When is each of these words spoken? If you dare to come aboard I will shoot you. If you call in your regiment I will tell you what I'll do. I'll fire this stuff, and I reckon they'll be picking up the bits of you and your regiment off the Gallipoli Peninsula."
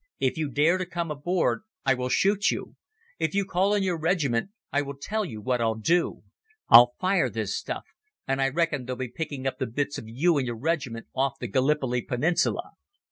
If 0.19 0.35
you 0.35 0.49
dare 0.49 0.79
to 0.79 0.85
come 0.87 1.11
aboard 1.11 1.61
I 1.85 1.93
will 1.93 2.09
shoot 2.09 2.49
you. 2.49 2.75
If 3.19 3.35
you 3.35 3.45
call 3.45 3.75
in 3.75 3.83
your 3.83 3.99
regiment 3.99 4.49
I 4.73 4.81
will 4.81 4.97
tell 4.99 5.23
you 5.23 5.41
what 5.41 5.61
I'll 5.61 5.75
do. 5.75 6.23
I'll 6.69 6.95
fire 6.99 7.29
this 7.29 7.55
stuff, 7.55 7.85
and 8.27 8.41
I 8.41 8.49
reckon 8.49 8.85
they'll 8.85 8.95
be 8.95 9.09
picking 9.09 9.45
up 9.45 9.59
the 9.59 9.67
bits 9.67 9.99
of 9.99 10.05
you 10.09 10.39
and 10.39 10.47
your 10.47 10.57
regiment 10.57 11.05
off 11.13 11.37
the 11.37 11.45
Gallipoli 11.47 12.01
Peninsula." 12.01 12.71